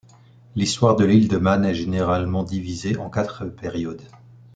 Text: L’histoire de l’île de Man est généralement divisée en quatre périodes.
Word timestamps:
L’histoire 0.55 0.95
de 0.95 1.05
l’île 1.05 1.27
de 1.27 1.37
Man 1.37 1.63
est 1.63 1.75
généralement 1.75 2.41
divisée 2.41 2.97
en 2.97 3.11
quatre 3.11 3.45
périodes. 3.45 4.01